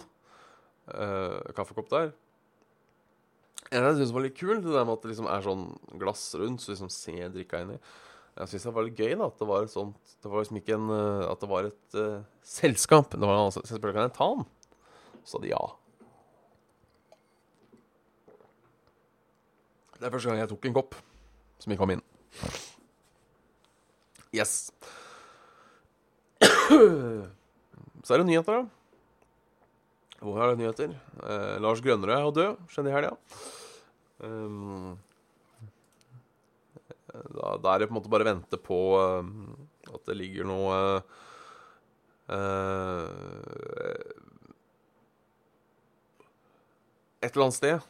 uh, 0.90 1.40
kaffekopp 1.56 1.90
der. 1.92 2.14
En 3.72 3.86
jeg 3.86 4.00
syns 4.00 4.14
var 4.16 4.26
litt 4.26 4.40
kul, 4.40 4.58
det 4.60 4.74
der 4.74 4.88
med 4.88 4.98
at 4.98 5.04
det 5.04 5.12
liksom 5.14 5.28
er 5.32 5.44
sånn 5.46 5.68
glass 6.02 6.24
rundt, 6.40 6.64
så 6.64 6.74
liksom 6.74 6.90
ser 6.92 7.30
drikka 7.32 7.62
inni. 7.64 7.78
Jeg 8.40 8.52
syns 8.52 8.66
det 8.68 8.74
var 8.76 8.88
litt 8.88 9.00
gøy 9.00 9.14
da, 9.20 9.28
at 9.28 9.38
det 9.42 9.48
var 9.50 9.66
et 9.66 9.74
sånt 9.74 10.14
Det 10.24 10.30
var 10.32 10.40
liksom 10.40 10.58
ikke 10.62 10.76
en 10.78 10.86
eh, 10.96 11.24
At 11.28 11.42
det 11.44 11.50
var 11.52 11.66
et 11.68 11.96
uh, 12.00 12.24
selskap. 12.48 13.12
Det 13.12 13.28
var 13.28 13.42
altså, 13.44 13.64
så 13.68 13.76
jeg 13.76 13.84
kan 13.84 14.06
jeg 14.08 14.14
ta 14.16 14.28
den. 14.38 14.46
Så 15.22 15.36
sa 15.36 15.42
de 15.44 15.52
ja. 15.52 15.62
Det 20.00 20.08
er 20.08 20.16
første 20.16 20.32
gang 20.32 20.40
jeg 20.42 20.50
tok 20.50 20.66
en 20.66 20.78
kopp 20.80 20.96
som 21.62 21.74
ikke 21.74 21.84
kom 21.84 21.94
inn. 21.94 22.06
Yes. 24.34 24.72
Så 28.06 28.14
er 28.16 28.22
det 28.22 28.28
nyheter, 28.30 28.62
da. 28.62 28.82
Hvor 30.22 30.38
er 30.38 30.52
det 30.52 30.62
nyheter? 30.62 30.94
Eh, 31.26 31.56
Lars 31.64 31.82
Grønnerød 31.82 32.14
er 32.18 32.36
død, 32.38 32.60
skjønner 32.70 32.92
i 32.92 32.96
helga. 32.96 33.16
Um, 34.22 35.00
da, 37.12 37.56
da 37.58 37.74
er 37.74 37.82
det 37.82 37.90
på 37.90 37.96
en 37.96 37.98
måte 37.98 38.12
bare 38.14 38.28
å 38.28 38.30
vente 38.30 38.60
på 38.62 38.80
uh, 39.02 39.26
at 39.90 40.06
det 40.08 40.18
ligger 40.20 40.46
noe 40.46 40.78
uh, 42.30 43.08
Et 47.22 47.34
eller 47.34 47.48
annet 47.48 47.58
sted. 47.58 47.90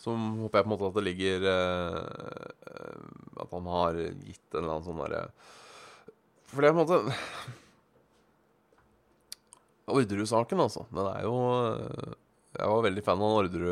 Som 0.00 0.16
håper 0.40 0.60
jeg 0.60 0.64
på 0.64 0.70
en 0.70 0.74
måte 0.74 0.88
at 0.88 0.96
det 0.96 1.04
ligger 1.04 1.44
uh, 1.44 2.46
At 3.44 3.52
han 3.52 3.66
har 3.68 3.98
gitt 4.00 4.54
en 4.54 4.62
eller 4.62 4.72
annen 4.78 4.86
sånn 4.86 5.02
derre 5.02 5.26
For 6.48 6.64
det 6.64 6.70
er 6.70 6.76
på 6.78 6.80
en 6.80 6.88
måte 6.88 7.60
Orderud-saken, 9.94 10.62
altså. 10.62 10.86
Den 10.90 11.06
er 11.10 11.24
jo 11.26 11.36
uh, 11.36 12.16
Jeg 12.56 12.72
var 12.72 12.84
veldig 12.86 13.04
fan 13.06 13.22
av 13.22 13.38
Orderud 13.42 13.70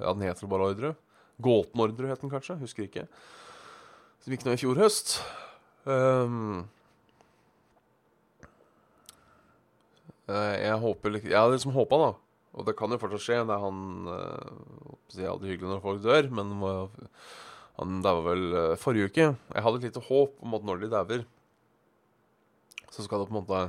Ja, 0.00 0.12
den 0.12 0.26
heter 0.26 0.50
bare 0.50 0.70
Orderud. 0.72 1.00
Gåten-Orderud 1.44 2.12
het 2.12 2.22
den 2.22 2.32
kanskje. 2.32 2.58
Husker 2.60 2.86
ikke. 2.86 3.06
Som 4.22 4.34
gikk 4.34 4.46
nå 4.46 4.54
i 4.54 4.60
fjor 4.60 4.78
høst. 4.80 5.16
Um, 5.84 6.64
jeg 10.24 10.76
håper 10.80 11.18
Jeg 11.18 11.36
hadde 11.36 11.56
liksom 11.56 11.74
håpa, 11.76 11.98
da. 12.00 12.12
Og 12.54 12.68
det 12.68 12.76
kan 12.78 12.92
jo 12.92 13.00
fortsatt 13.02 13.24
skje. 13.24 13.40
Det 13.44 13.56
er 13.56 13.64
han 13.64 13.80
uh, 14.08 14.94
Det 15.12 15.24
er 15.24 15.32
aldri 15.32 15.52
hyggelig 15.52 15.74
når 15.74 15.84
folk 15.84 16.04
dør, 16.04 16.30
men 16.38 16.54
han 17.74 18.02
daua 18.04 18.22
vel 18.28 18.44
forrige 18.80 19.10
uke. 19.10 19.30
Jeg 19.34 19.64
hadde 19.66 19.80
et 19.82 19.88
lite 19.90 20.04
håp 20.06 20.36
om 20.44 20.54
at 20.56 20.68
når 20.68 20.84
de 20.84 20.92
dauer, 20.92 21.24
så 22.94 23.02
skal 23.02 23.20
det 23.20 23.28
på 23.28 23.34
en 23.34 23.40
måte 23.42 23.64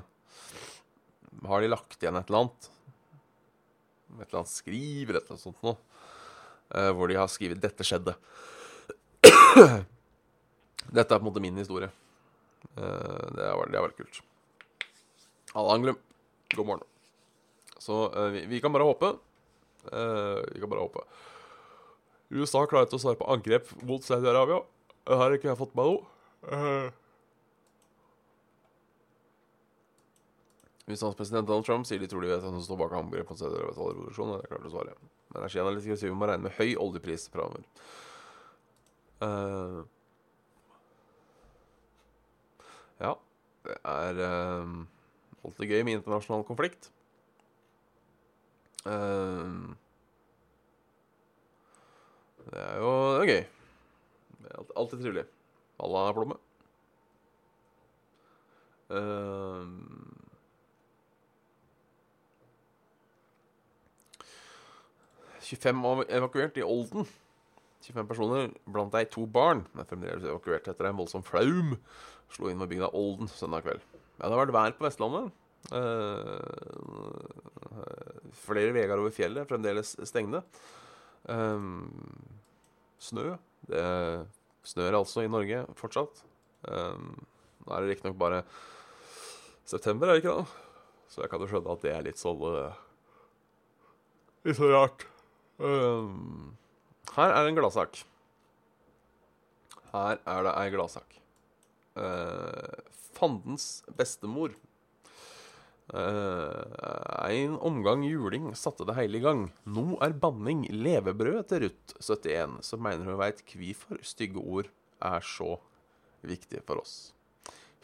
Har 1.44 1.62
de 1.62 1.72
lagt 1.72 2.00
igjen 2.00 2.16
et 2.16 2.30
eller 2.30 2.46
annet? 2.46 2.70
Et 4.16 4.24
eller 4.28 4.40
annet 4.42 4.54
skriv 4.54 5.10
eller 5.10 5.20
et 5.20 5.26
eller 5.26 5.36
annet 5.36 5.44
sånt 5.44 5.66
noe. 5.66 5.76
Eh, 6.74 6.92
hvor 6.96 7.12
de 7.12 7.20
har 7.20 7.30
skrevet 7.30 7.62
'Dette 7.62 7.86
skjedde'. 7.86 8.16
Dette 10.96 11.12
er 11.12 11.20
på 11.20 11.24
en 11.24 11.30
måte 11.30 11.44
min 11.44 11.58
historie. 11.58 11.90
Eh, 12.76 13.26
det, 13.36 13.44
er, 13.46 13.54
det 13.70 13.78
er 13.78 13.86
veldig 13.86 14.00
kult. 14.00 14.22
Alle 15.56 15.78
Anglum, 15.78 16.00
god 16.56 16.68
morgen. 16.68 16.88
Så 17.80 18.06
eh, 18.12 18.30
vi, 18.34 18.46
vi, 18.56 18.62
kan 18.64 18.74
bare 18.74 18.88
håpe. 18.88 19.16
Uh, 19.86 20.42
vi 20.50 20.60
kan 20.60 20.70
bare 20.72 20.82
håpe. 20.82 21.04
USA 22.34 22.64
klarer 22.66 22.88
ikke 22.88 22.98
å 22.98 23.04
svare 23.04 23.20
på 23.20 23.28
angrep 23.30 23.70
mot 23.86 24.02
Saudi-Arabia. 24.02 24.64
Her 25.06 25.22
har 25.22 25.36
ikke 25.36 25.52
jeg 25.52 25.60
fått 25.60 25.76
med 25.78 25.92
noe. 25.92 26.90
Hvis 30.86 31.02
hans 31.02 31.18
president 31.18 31.48
Donald 31.50 31.66
Trump 31.66 31.88
sier 31.90 32.02
de 32.02 32.08
tror 32.10 32.22
de 32.22 32.30
vet 32.30 32.44
hvem 32.44 32.58
som 32.60 32.66
står 32.68 32.78
bak 32.84 32.94
angrepet 32.94 33.32
på 33.32 33.38
Sør-Revolusjonen. 33.40 34.38
Det 34.38 34.46
er 34.46 34.52
klart 34.52 34.68
å 34.70 34.74
svare. 34.74 34.98
Men 35.32 35.40
energianalytikere 35.42 35.98
sier 35.98 36.14
vi 36.14 36.18
må 36.20 36.30
regne 36.30 36.46
med 36.46 36.58
høy 36.60 36.76
oljepris 36.84 37.26
framover. 37.34 37.66
Uh, 39.24 39.82
ja. 43.02 43.16
Det 43.66 43.80
er 43.82 44.22
uh, 44.22 44.76
alltid 45.48 45.74
gøy 45.74 45.82
med 45.88 45.98
internasjonal 45.98 46.46
konflikt. 46.46 46.92
Uh, 48.86 49.74
det 52.46 52.62
er 52.62 52.78
jo 52.78 52.92
det 53.16 53.24
er 53.24 53.32
gøy. 53.32 53.46
Det 54.38 54.52
er 54.52 54.60
alltid, 54.60 54.76
alltid 54.78 55.02
trivelig. 55.02 55.26
Halla, 55.82 56.04
Plomme. 56.14 56.38
Uh, 58.86 58.98
eh, 59.00 59.70
25 65.46 66.06
evakuert 66.10 66.58
i 66.58 66.66
Olden. 66.66 67.06
25 67.86 68.10
personer, 68.10 68.52
blant 68.66 68.94
dei 68.96 69.06
to 69.10 69.28
barn, 69.30 69.62
men 69.78 69.86
fremdeles 69.86 70.26
evakuert 70.26 70.68
etter 70.72 70.90
en 70.90 70.98
voldsom 70.98 71.26
flaum 71.26 71.76
slo 72.34 72.50
inn 72.50 72.62
ved 72.64 72.72
bygda 72.74 72.90
Olden 72.98 73.30
søndag 73.30 73.66
kveld. 73.66 73.84
Ja, 74.18 74.26
det 74.26 74.34
har 74.34 74.42
vært 74.42 74.56
vær 74.56 74.78
på 74.78 74.86
Vestlandet. 74.88 75.34
Uh, 75.74 76.40
flere 78.46 78.74
veier 78.76 78.98
over 78.98 79.14
fjellet 79.14 79.50
fremdeles 79.50 79.96
stengte. 80.08 80.42
Uh, 81.30 81.62
snø. 83.02 83.36
Det 83.70 83.86
snør 84.66 85.02
altså 85.02 85.26
i 85.26 85.32
Norge 85.32 85.64
fortsatt. 85.78 86.24
Uh, 86.66 86.98
nå 87.66 87.74
er 87.74 87.82
det 87.84 87.96
riktignok 87.96 88.18
bare 88.22 88.44
september, 89.66 90.10
er 90.10 90.18
det 90.18 90.26
ikke 90.26 90.38
da? 90.38 90.46
Så 91.10 91.22
jeg 91.24 91.32
kan 91.32 91.42
jo 91.42 91.50
skjønne 91.50 91.74
at 91.74 91.86
det 91.86 91.94
er 91.94 92.06
litt 92.06 92.22
sånn 92.22 92.42
Litt 94.46 94.60
så 94.60 94.68
rart. 94.70 95.06
Her 95.60 97.32
er 97.32 97.48
en 97.48 97.58
gladsak. 97.58 98.02
Her 99.94 100.20
er 100.20 100.48
det 100.48 100.54
ei 100.60 100.72
gladsak. 100.74 101.18
Fandens 103.16 103.84
bestemor. 103.96 104.56
Uh, 105.86 107.30
en 107.30 107.60
omgang 107.62 108.02
juling 108.08 108.50
satte 108.58 108.88
det 108.90 108.96
hele 108.98 109.20
i 109.20 109.24
gang. 109.24 109.46
Nå 109.70 110.00
er 110.04 110.18
banning 110.18 110.66
levebrød 110.74 111.46
til 111.52 111.68
Ruth 111.68 112.00
71, 112.02 112.58
som 112.66 112.82
mener 112.82 113.06
hun 113.06 113.20
veit 113.22 113.44
hvorfor 113.46 114.02
stygge 114.02 114.42
ord 114.42 114.72
er 115.06 115.22
så 115.22 115.60
viktige 116.26 116.64
for 116.66 116.82
oss. 116.82 117.14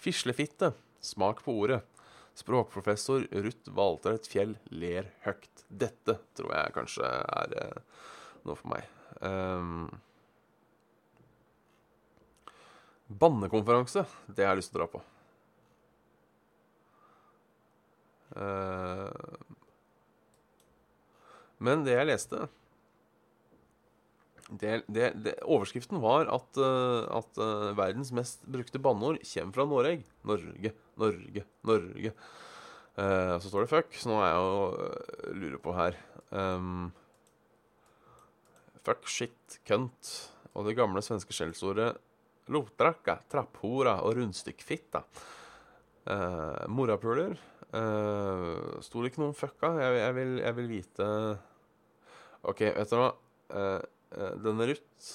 Fislefitte. 0.02 0.74
Smak 1.02 1.40
på 1.46 1.54
ordet. 1.64 1.82
Språkprofessor 2.40 3.28
Ruth 3.44 3.74
Valtreit 3.76 4.28
Fjell 4.32 4.56
ler 4.72 5.10
høyt. 5.26 5.66
Dette 5.68 6.18
tror 6.38 6.54
jeg 6.56 6.76
kanskje 6.78 7.10
er 7.10 7.58
uh, 7.60 8.08
noe 8.48 8.58
for 8.60 8.72
meg. 8.72 8.88
Um, 9.22 9.90
bannekonferanse, 13.12 14.06
det 14.32 14.46
har 14.46 14.56
jeg 14.56 14.64
lyst 14.64 14.74
til 14.74 14.80
å 14.80 14.84
dra 14.84 14.90
på. 14.96 15.04
Uh, 18.32 19.52
men 21.62 21.84
det 21.86 21.98
jeg 21.98 22.08
leste 22.08 22.46
det, 24.52 24.82
det, 24.92 25.12
det, 25.24 25.34
Overskriften 25.48 26.02
var 26.04 26.28
at, 26.32 26.60
uh, 26.60 27.08
at 27.16 27.40
uh, 27.40 27.72
verdens 27.78 28.12
mest 28.16 28.44
brukte 28.52 28.82
banneord 28.84 29.22
kommer 29.24 29.56
fra 29.56 29.66
Norge. 29.68 30.02
Norge, 30.28 30.74
Norge, 31.02 31.46
Norge. 31.68 32.14
Uh, 32.98 33.36
så 33.40 33.48
står 33.48 33.66
det 33.66 33.72
'fuck', 33.72 33.98
så 33.98 34.12
nå 34.12 34.20
er 34.20 34.30
jeg 34.30 34.42
jo 34.42 35.36
lurer 35.42 35.62
på 35.64 35.76
her 35.78 35.96
um, 36.36 36.92
Fuck, 38.84 39.08
shit, 39.08 39.60
kønt 39.66 40.10
og 40.52 40.66
det 40.68 40.76
gamle 40.76 41.04
svenske 41.06 41.34
skjellsordet 41.36 41.94
lotrakka, 42.52 43.20
trapphora 43.32 43.98
og 44.06 44.18
rundstykkfitta. 44.18 45.04
Uh, 46.10 46.66
morapuler. 46.74 47.38
Uh, 47.72 48.80
Sto 48.84 49.02
det 49.02 49.12
ikke 49.12 49.22
noe 49.22 49.32
om 49.32 49.38
fucka? 49.38 49.72
Jeg, 49.80 50.00
jeg, 50.02 50.16
vil, 50.18 50.32
jeg, 50.42 50.56
vil, 50.58 50.72
vite 50.72 51.10
OK, 52.50 52.66
vet 52.66 52.92
du 52.92 52.98
hva? 53.00 53.12
Uh, 53.52 54.34
denne 54.42 54.68
Ruth 54.68 55.12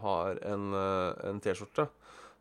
har 0.00 0.38
en, 0.48 0.70
en 1.28 1.40
T-skjorte 1.42 1.84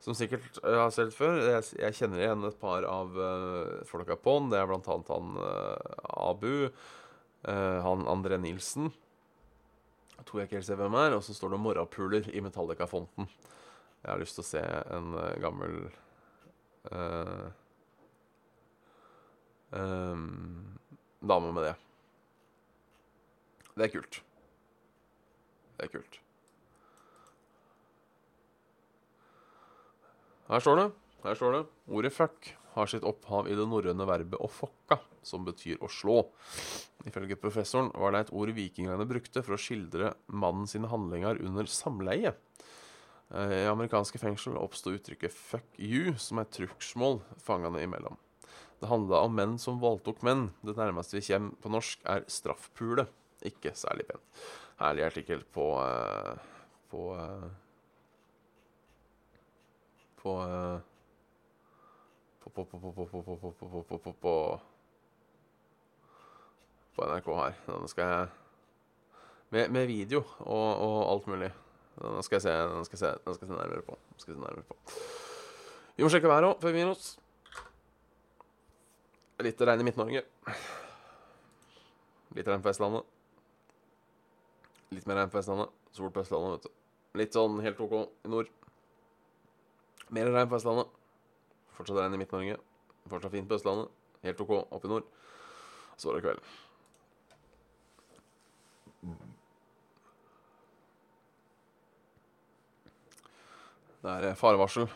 som 0.02 0.18
sikkert 0.18 0.58
jeg 0.58 0.80
har 0.80 0.94
sett 0.94 1.14
før. 1.14 1.38
Jeg, 1.46 1.68
jeg, 1.78 1.98
kjenner 2.00 2.24
igjen 2.24 2.48
et 2.48 2.58
par 2.62 2.86
av 2.90 3.14
uh, 3.18 3.82
folka 3.90 4.18
på 4.18 4.38
den. 4.40 4.50
Det 4.54 4.58
er 4.58 4.70
blant 4.70 4.90
annet 4.90 5.12
han 5.14 5.36
uh, 5.38 5.78
Abu, 6.26 6.72
uh, 7.46 7.78
han 7.86 8.08
André 8.10 8.40
Nilsen. 8.42 8.90
Jeg 10.18 10.28
tror 10.28 10.42
jeg 10.42 10.50
ikke 10.50 10.60
helt 10.60 10.70
ser 10.70 10.82
hvem 10.82 10.98
er. 11.04 11.18
Og 11.18 11.26
så 11.26 11.36
står 11.38 11.54
det 11.54 11.62
'Morrapuler' 11.62 12.32
i 12.34 12.42
Metallica-fonten. 12.42 13.30
Jeg 14.02 14.10
har 14.10 14.22
lyst 14.22 14.40
til 14.40 14.46
å 14.46 14.50
se 14.50 14.62
en 14.96 15.14
gammel 15.44 15.76
um, 19.70 20.72
dame 21.22 21.54
med 21.54 21.68
det. 21.70 21.76
Det 23.78 23.86
er 23.86 23.94
kult. 23.94 24.22
Det 25.78 25.86
er 25.86 25.94
kult. 25.94 26.22
Her 30.52 30.60
står 30.60 30.76
det. 30.76 30.90
Her 31.24 31.38
står 31.40 31.54
det. 31.56 31.60
Ordet 31.88 32.12
'fuck' 32.12 32.50
har 32.74 32.88
sitt 32.92 33.06
opphav 33.08 33.48
i 33.48 33.56
det 33.56 33.64
norrøne 33.72 34.04
verbet 34.04 34.36
'å 34.36 34.50
fokka', 34.52 35.00
som 35.24 35.46
betyr 35.46 35.78
å 35.80 35.88
slå. 35.88 36.28
Ifølge 37.08 37.40
professoren 37.40 37.92
var 37.96 38.12
det 38.12 38.20
et 38.20 38.34
ord 38.34 38.52
vikingene 38.52 39.08
brukte 39.08 39.44
for 39.44 39.56
å 39.56 39.62
skildre 39.62 40.14
mannen 40.28 40.68
sine 40.68 40.92
handlinger 40.92 41.40
under 41.40 41.64
samleie. 41.64 42.36
I 43.32 43.64
amerikanske 43.72 44.20
fengsel 44.20 44.60
oppsto 44.60 44.92
uttrykket 44.92 45.32
'fuck 45.32 45.80
you' 45.80 46.18
som 46.18 46.40
et 46.40 46.52
trugsmål 46.52 47.22
fangene 47.40 47.80
imellom. 47.88 48.18
Det 48.82 48.90
handla 48.90 49.24
om 49.24 49.34
menn 49.34 49.58
som 49.58 49.80
voldtok 49.80 50.22
menn. 50.22 50.50
Det 50.66 50.76
nærmeste 50.76 51.16
vi 51.16 51.22
kommer 51.22 51.56
på 51.62 51.72
norsk, 51.72 52.00
er 52.04 52.26
straffpule. 52.28 53.08
Ikke 53.42 53.72
særlig 53.72 54.08
pent. 54.08 54.22
Herlig 54.80 55.06
artikkel 55.06 55.44
på, 55.54 55.80
på 56.90 57.16
på 60.22 60.38
på, 62.42 62.50
på, 62.50 64.14
på, 64.14 64.62
på 66.96 67.08
NRK 67.08 67.28
her. 67.38 67.58
Denne 67.68 67.90
skal 67.90 68.04
jeg 68.10 68.28
Med, 69.52 69.70
med 69.70 69.86
video 69.86 70.24
og, 70.40 70.78
og, 70.80 71.12
alt 71.12 71.28
mulig. 71.28 71.50
Denne 72.00 72.24
skal 72.24 72.36
jeg 72.36 72.42
se, 72.42 72.52
denne 72.52 72.86
skal 72.88 72.96
jeg 72.96 73.02
se, 73.02 73.10
denne 73.26 73.36
skal 73.36 73.48
jeg 73.48 73.52
se 73.52 73.58
nærmere 73.60 73.82
på. 73.82 73.98
Skal 74.18 74.32
jeg 74.32 74.38
se 74.38 74.44
nærmere 74.46 74.64
på. 74.64 74.78
Vi 75.98 76.04
må 76.06 76.10
sjekke 76.10 76.32
været 76.32 76.48
òg, 76.48 76.62
før 76.62 76.72
vi 76.72 76.80
gir 76.80 76.92
oss. 76.92 77.10
Litt 79.44 79.62
regn 79.68 79.84
i 79.84 79.88
Midt-Norge. 79.90 80.24
Litt 82.38 82.48
regn 82.48 82.64
på 82.64 82.70
Vestlandet. 82.70 83.04
Litt 84.96 85.08
mer 85.10 85.20
regn 85.20 85.34
på 85.34 85.42
Vestlandet. 85.42 85.76
Sol 85.92 86.14
på 86.16 86.24
Østlandet, 86.24 86.56
vet 86.56 86.70
du. 86.70 87.20
Litt 87.20 87.36
sånn 87.36 87.60
helt 87.66 87.84
OK 87.84 87.98
i 88.00 88.32
nord. 88.32 88.56
Mer 90.12 90.28
regn 90.28 90.50
på 90.52 90.58
Østlandet. 90.60 90.90
Fortsatt 91.78 92.02
regn 92.02 92.18
i 92.18 92.20
Midt-Norge. 92.20 92.58
Fortsatt 93.08 93.32
fint 93.32 93.48
på 93.48 93.56
Østlandet. 93.56 93.88
Helt 94.26 94.42
OK 94.44 94.52
oppe 94.60 94.90
i 94.90 94.92
nord. 94.92 95.08
Så 95.96 96.10
var 96.10 96.18
det 96.18 96.26
kveld. 96.26 96.44
Det 104.02 104.18
er 104.32 104.36
farevarsel 104.36 104.88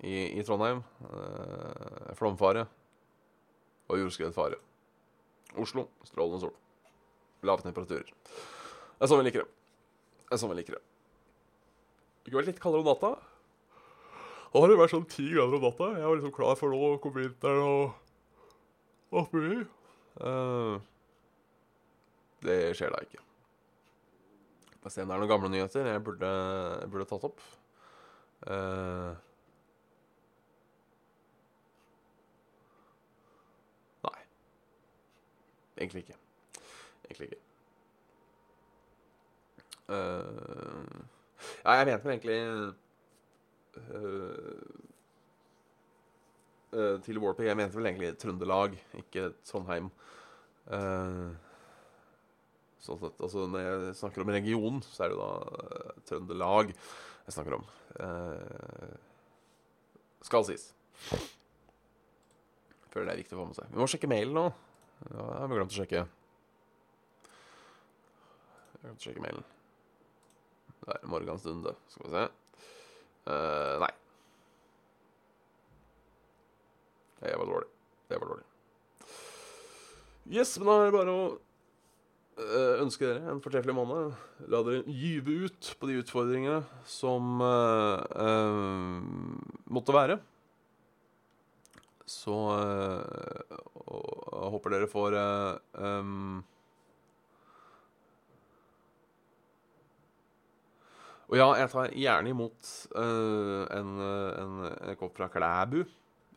i, 0.00 0.40
i 0.40 0.42
Trondheim. 0.42 0.82
Eh, 1.04 2.12
flomfare 2.16 2.64
og 3.86 4.00
jordskredfare. 4.00 4.58
Oslo 5.60 5.86
strålende 6.08 6.40
sol. 6.42 6.54
Lave 7.46 7.62
temperaturer. 7.62 8.10
Det 8.10 9.04
er 9.04 9.12
sånn 9.12 9.20
vi 9.20 9.28
liker 9.28 9.44
det. 9.44 9.50
Det 10.26 10.34
er 10.34 10.40
sånn 10.42 10.50
vi 10.54 10.58
liker 10.58 10.78
det. 10.78 10.84
Det 12.24 12.32
kunne 12.32 12.40
vært 12.40 12.50
litt 12.54 12.62
kaldere 12.64 12.82
om 12.82 12.90
natta. 12.90 13.12
Da 14.52 14.62
har 14.62 14.70
det 14.70 14.78
vært 14.78 14.94
sånn 14.94 15.08
ti 15.10 15.26
grader 15.32 15.58
om 15.58 15.64
natta. 15.66 15.92
Jeg 15.98 16.06
var 16.06 16.18
liksom 16.18 16.34
klar 16.34 16.58
for 16.58 16.72
nå 16.72 16.80
å 16.94 16.98
komme 17.02 17.24
vinteren 17.24 17.62
og 17.66 19.16
alt 19.20 19.34
mulig. 19.34 19.64
Uh, 20.16 20.78
det 22.46 22.58
skjer 22.78 22.94
da 22.94 23.02
ikke. 23.04 23.22
Får 24.82 24.94
se 24.94 25.02
om 25.02 25.10
det 25.10 25.16
er 25.16 25.22
noen 25.22 25.32
gamle 25.32 25.50
nyheter 25.52 25.88
jeg 25.90 26.04
burde, 26.06 26.30
jeg 26.80 26.92
burde 26.92 27.08
tatt 27.10 27.26
opp. 27.26 27.42
Uh, 28.46 29.12
nei. 34.06 34.22
Egentlig 35.80 36.06
ikke. 36.06 36.18
Egentlig 37.08 37.30
ikke. 37.32 37.42
Uh, 39.86 41.04
ja, 41.64 41.76
jeg 41.80 41.86
mente 41.90 42.10
egentlig 42.14 42.40
uh, 43.94 44.60
uh, 46.74 46.96
til 47.04 47.20
Warpig. 47.22 47.48
Jeg 47.48 47.58
mente 47.58 47.78
vel 47.78 47.90
egentlig 47.90 48.12
Trøndelag, 48.20 48.76
ikke 49.02 49.30
Trondheim. 49.46 49.90
Uh, 50.66 51.30
sånn 52.82 52.98
sett, 53.02 53.20
altså 53.22 53.44
Når 53.50 53.62
jeg 53.62 53.94
snakker 54.00 54.22
om 54.22 54.32
region, 54.34 54.82
så 54.86 55.06
er 55.06 55.14
det 55.14 55.20
da 55.20 55.30
Trøndelag 56.08 56.74
jeg 57.26 57.34
snakker 57.34 57.56
om. 57.56 57.64
skal 60.22 60.44
sies. 60.46 60.68
Føler 62.92 63.10
det 63.10 63.14
er 63.16 63.20
viktig 63.24 63.34
å 63.34 63.40
få 63.40 63.48
med 63.48 63.58
seg. 63.58 63.72
Vi 63.72 63.80
må 63.82 63.88
sjekke 63.90 64.08
mailen 64.08 64.38
nå. 64.38 64.46
Ja, 65.10 65.24
jeg 65.24 65.40
har 65.42 65.50
glemt 65.50 65.74
å 65.74 65.76
sjekke. 65.80 66.04
Jeg 68.70 68.78
har 68.78 68.86
glemt 68.86 69.02
å 69.02 69.08
sjekke 69.08 69.24
mailen. 69.26 69.44
Det 70.86 70.94
er 70.94 71.10
morgenstund, 71.10 71.66
det. 71.66 71.74
Skal 71.90 72.06
vi 72.06 72.12
se. 72.14 72.22
Uh, 73.26 73.76
nei. 73.82 73.90
Det 77.20 77.34
var 77.34 77.48
dårlig. 77.48 77.70
Det 78.06 78.20
var 78.20 78.30
dårlig. 78.30 78.46
Yes, 80.30 80.54
men 80.58 80.68
da 80.68 80.76
er 80.78 80.86
det 80.86 80.94
bare 80.94 81.14
å 81.14 81.24
uh, 81.34 82.74
ønske 82.84 83.06
dere 83.06 83.32
en 83.32 83.42
fortreffelig 83.42 83.74
måned. 83.74 84.14
La 84.52 84.62
dere 84.66 84.86
gyve 84.86 85.46
ut 85.46 85.72
på 85.80 85.90
de 85.90 85.98
utfordringene 86.02 86.62
som 86.86 87.42
uh, 87.42 88.02
måtte 89.66 89.96
være. 89.96 90.20
Så 92.06 92.34
jeg 92.54 94.50
håper 94.54 94.70
dere 94.76 94.86
får 94.86 95.16
um, 95.74 96.44
Og 101.26 101.38
ja, 101.40 101.46
jeg 101.58 101.70
tar 101.72 101.94
gjerne 101.98 102.30
imot 102.30 102.68
uh, 102.94 103.64
en, 103.74 103.94
eh, 103.98 104.34
en, 104.42 104.58
en 104.92 104.98
kopp 104.98 105.16
fra 105.18 105.26
Klæbu. 105.32 105.80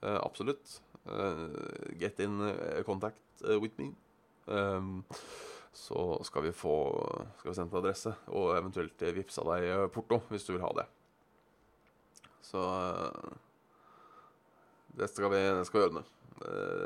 Uh, 0.02 0.18
absolutt. 0.24 0.80
Uh, 1.06 1.94
get 2.02 2.20
in 2.24 2.42
contact 2.88 3.44
with 3.62 3.78
me. 3.78 3.92
Um, 4.50 5.04
så 5.74 6.18
skal 6.26 6.48
vi 6.48 6.52
få 6.52 6.74
Skal 7.38 7.52
vi 7.52 7.56
sende 7.56 7.72
på 7.72 7.78
adresse, 7.80 8.16
og 8.34 8.56
eventuelt 8.58 9.06
vippsa 9.16 9.46
deg 9.52 9.92
porto 9.94 10.24
hvis 10.32 10.48
du 10.48 10.56
vil 10.56 10.66
ha 10.66 10.72
det. 10.82 10.88
Så 12.50 12.64
det 14.98 15.12
skal 15.12 15.30
vi, 15.30 15.44
det 15.54 15.68
skal 15.70 15.84
vi 15.84 15.88
ordne. 15.92 16.04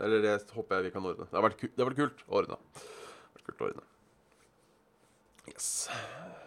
Eller 0.04 0.20
det 0.26 0.36
håper 0.52 0.82
jeg 0.82 0.90
vi 0.90 0.94
kan 0.98 1.08
ordne. 1.08 1.30
Det 1.32 1.40
har 1.40 1.48
vært 1.48 1.64
kult 1.64 2.28
å 2.28 2.44
ordne. 2.44 2.60
Det 2.76 2.84
har 2.84 3.40
vært 3.40 3.48
kult 3.48 3.64
å 3.64 3.72
ordne. 3.72 3.93
Yes. 5.52 5.90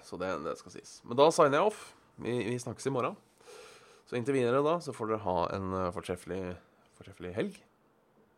Så 0.07 0.17
det, 0.21 0.31
det 0.45 0.57
skal 0.61 0.73
sies. 0.73 0.99
Men 1.05 1.19
da 1.21 1.29
signer 1.35 1.61
jeg 1.61 1.71
off. 1.71 1.81
Vi, 2.23 2.37
vi 2.49 2.59
snakkes 2.61 2.89
i 2.89 2.93
morgen. 2.95 3.17
Så 4.07 4.17
inntil 4.17 4.39
videre 4.39 4.63
da, 4.65 4.77
så 4.81 4.95
får 4.95 5.11
dere 5.11 5.25
ha 5.25 5.39
en 5.57 5.73
eh, 5.75 5.91
fortreffelig, 5.95 6.41
fortreffelig 6.97 7.35
helg. 7.37 7.59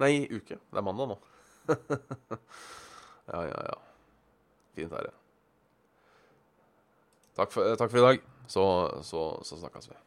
Nei, 0.02 0.12
uke. 0.30 0.56
Det 0.56 0.80
er 0.80 0.86
mandag 0.86 1.12
nå. 1.12 1.18
ja, 3.32 3.42
ja, 3.50 3.60
ja. 3.68 3.78
Fint 4.78 4.94
er 4.96 5.10
det. 5.10 5.14
Takk 7.38 7.54
for, 7.54 7.76
takk 7.78 7.92
for 7.92 8.00
i 8.00 8.06
dag. 8.06 8.24
Så, 8.48 8.64
så, 9.04 9.28
så 9.44 9.60
snakkes 9.60 9.90
vi. 9.92 10.00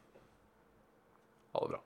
Ha 1.54 1.64
det 1.64 1.74
bra. 1.76 1.82